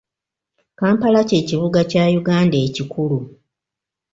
Kampala 0.79 1.21
kye 1.29 1.39
kibuga 1.47 1.79
kya 1.91 2.03
Uganda 2.19 2.57
ekikulu. 2.67 3.19